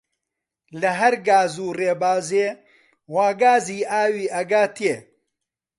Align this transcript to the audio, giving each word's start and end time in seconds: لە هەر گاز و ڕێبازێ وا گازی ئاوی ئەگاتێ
لە 0.81 0.91
هەر 0.99 1.13
گاز 1.27 1.53
و 1.65 1.75
ڕێبازێ 1.79 2.47
وا 3.13 3.27
گازی 3.41 3.87
ئاوی 3.91 4.31
ئەگاتێ 4.35 4.95